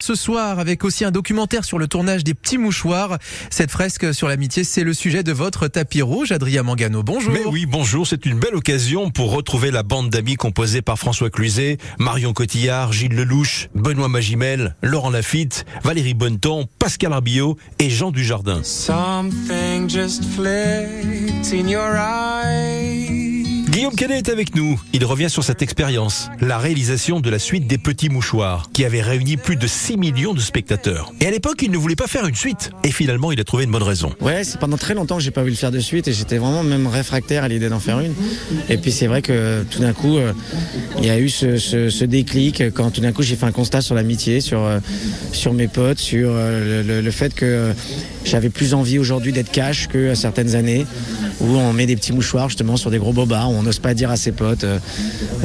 [0.00, 3.18] Ce soir, avec aussi un documentaire sur le tournage des petits mouchoirs.
[3.50, 7.02] Cette fresque sur l'amitié, c'est le sujet de votre tapis rouge, Adrien Mangano.
[7.02, 7.32] Bonjour.
[7.32, 8.06] Mais oui, bonjour.
[8.06, 12.92] C'est une belle occasion pour retrouver la bande d'amis composée par François Cluzet, Marion Cotillard,
[12.92, 18.62] Gilles Lelouch, Benoît Magimel, Laurent Lafitte, Valérie Bonneton, Pascal Arbillot et Jean Dujardin.
[18.62, 23.07] Something just flicked in your eye.
[23.78, 24.76] Guillaume Canet est avec nous?
[24.92, 29.02] Il revient sur cette expérience, la réalisation de la suite des Petits Mouchoirs, qui avait
[29.02, 31.12] réuni plus de 6 millions de spectateurs.
[31.20, 32.72] Et à l'époque, il ne voulait pas faire une suite.
[32.82, 34.12] Et finalement, il a trouvé une bonne raison.
[34.20, 36.38] Ouais, c'est pendant très longtemps que j'ai pas vu le faire de suite et j'étais
[36.38, 38.14] vraiment même réfractaire à l'idée d'en faire une.
[38.68, 40.32] Et puis c'est vrai que tout d'un coup, euh,
[40.98, 43.94] il y a eu ce, déclic quand tout d'un coup j'ai fait un constat sur
[43.94, 44.80] l'amitié, sur euh,
[45.30, 47.72] sur mes potes, sur euh, le, fait que
[48.24, 50.84] j'avais plus envie aujourd'hui d'être cash que certaines années
[51.40, 54.16] où on met des petits mouchoirs justement sur des gros bobards, n'ose pas dire à
[54.16, 54.78] ses potes euh,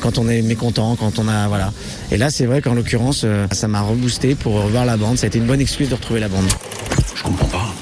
[0.00, 1.72] quand on est mécontent, quand on a voilà.
[2.10, 5.18] Et là c'est vrai qu'en l'occurrence euh, ça m'a reboosté pour revoir la bande.
[5.18, 6.46] Ça a été une bonne excuse de retrouver la bande.
[7.14, 7.74] Je comprends pas.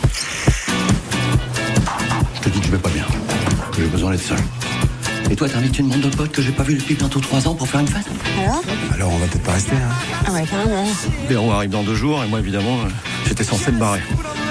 [2.35, 3.07] Je te dis que je vais pas bien.
[3.73, 4.39] Que j'ai besoin d'être seul.
[5.31, 7.55] Et toi, t'invites une bande de potes que j'ai pas vu depuis bientôt trois ans
[7.55, 8.07] pour faire une fête
[8.39, 9.95] Alors Alors, on va peut-être pas rester, hein.
[10.27, 10.87] Ah ouais, carrément.
[11.29, 12.89] Véro arrive dans deux jours et moi, évidemment, euh,
[13.27, 14.03] j'étais censé me barrer.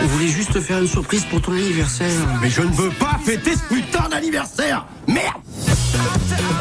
[0.04, 2.10] On voulait juste te faire une surprise pour ton anniversaire.
[2.42, 5.44] Mais je ne veux pas fêter ce putain d'anniversaire Merde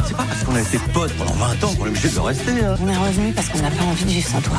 [0.07, 2.21] C'est pas parce qu'on a été potes pendant 20 ans qu'on est obligé de le
[2.21, 2.77] rester, hein.
[2.83, 4.59] On est revenu parce qu'on n'a pas envie de vivre sans toi.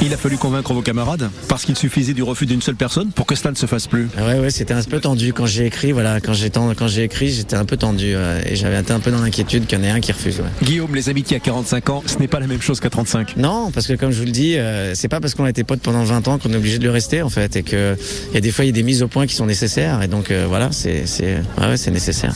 [0.00, 3.24] Il a fallu convaincre vos camarades parce qu'il suffisait du refus d'une seule personne pour
[3.26, 4.08] que cela ne se fasse plus.
[4.18, 5.92] Ah Ouais, ouais, c'était un peu tendu quand j'ai écrit.
[5.92, 9.00] Voilà, quand j'ai quand j'ai écrit, j'étais un peu tendu ouais, et j'avais été un
[9.00, 10.40] peu dans l'inquiétude qu'il y en ait un qui refuse.
[10.40, 10.46] ouais.
[10.62, 13.36] Guillaume, les amitiés à 45 ans, ce n'est pas la même chose qu'à 35.
[13.36, 15.62] Non, parce que comme je vous le dis, euh, c'est pas parce qu'on a été
[15.62, 17.96] potes pendant 20 ans qu'on est obligé de le rester en fait, et que
[18.30, 20.02] il y a des fois il y a des mises au point qui sont nécessaires,
[20.02, 22.34] et donc euh, voilà, c'est c'est ouais, ouais, c'est nécessaire.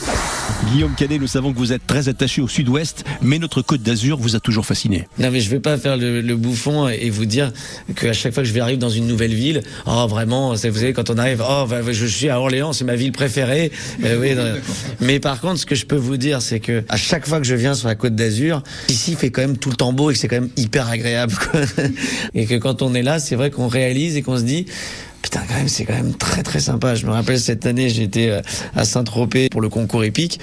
[0.65, 4.17] Guillaume Canet, nous savons que vous êtes très attaché au sud-ouest, mais notre côte d'Azur
[4.17, 5.07] vous a toujours fasciné.
[5.19, 7.51] Non mais je vais pas faire le, bouffon et vous dire
[7.95, 10.93] qu'à chaque fois que je vais arriver dans une nouvelle ville, oh vraiment, vous savez
[10.93, 13.71] quand on arrive, oh bah, je suis à Orléans, c'est ma ville préférée.
[14.03, 14.35] Euh, oui,
[14.99, 17.45] mais par contre, ce que je peux vous dire, c'est que à chaque fois que
[17.45, 20.09] je viens sur la Côte d'Azur, ici il fait quand même tout le temps beau
[20.09, 21.33] et que c'est quand même hyper agréable.
[21.51, 21.61] quoi.
[22.33, 24.65] et que quand on est là, c'est vrai qu'on réalise et qu'on se dit.
[25.29, 26.95] Putain, quand même, c'est quand même très très sympa.
[26.95, 28.41] Je me rappelle cette année, j'étais euh,
[28.77, 30.39] à Saint-Tropez pour le concours épique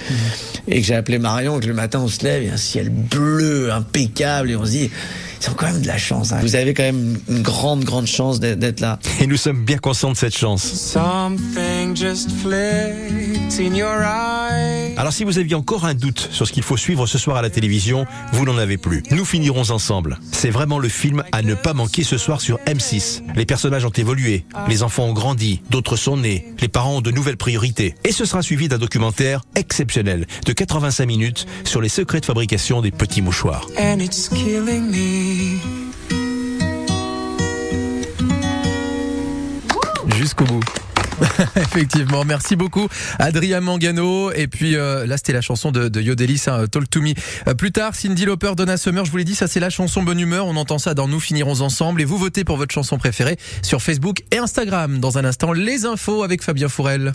[0.67, 1.57] et que j'ai appelé Marion.
[1.57, 4.55] Et que le matin, on se lève, il y a un ciel bleu, impeccable, et
[4.55, 4.91] on se dit,
[5.41, 6.31] ils ont quand même de la chance.
[6.33, 6.37] hein.
[6.43, 8.99] Vous avez quand même une grande grande chance d'être là.
[9.21, 10.61] Et nous sommes bien conscients de cette chance.
[10.63, 14.64] Something just flicked in your eye.
[14.97, 17.41] Alors si vous aviez encore un doute sur ce qu'il faut suivre ce soir à
[17.41, 19.03] la télévision, vous n'en avez plus.
[19.11, 20.19] Nous finirons ensemble.
[20.31, 23.21] C'est vraiment le film à ne pas manquer ce soir sur M6.
[23.35, 27.11] Les personnages ont évolué, les enfants ont grandi, d'autres sont nés, les parents ont de
[27.11, 27.95] nouvelles priorités.
[28.05, 32.81] Et ce sera suivi d'un documentaire exceptionnel de 85 minutes sur les secrets de fabrication
[32.81, 33.67] des petits mouchoirs.
[33.77, 35.59] And it's killing me.
[40.15, 40.63] Jusqu'au bout.
[41.55, 42.87] Effectivement, merci beaucoup
[43.19, 47.01] Adrien Mangano et puis euh, là c'était la chanson de, de Yodelis, hein, Talk to
[47.01, 47.13] Me.
[47.47, 50.03] Euh, plus tard, Cindy Lauper, Donna Summer, je vous l'ai dit, ça c'est la chanson
[50.03, 52.97] Bonne Humeur, on entend ça dans Nous finirons ensemble et vous votez pour votre chanson
[52.97, 54.99] préférée sur Facebook et Instagram.
[54.99, 57.13] Dans un instant, les infos avec Fabien Fourel.